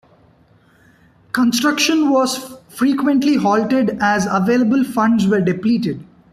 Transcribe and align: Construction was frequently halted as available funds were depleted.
Construction 1.31 2.09
was 2.09 2.57
frequently 2.69 3.35
halted 3.35 3.99
as 4.01 4.25
available 4.31 4.83
funds 4.83 5.27
were 5.27 5.41
depleted. 5.41 6.03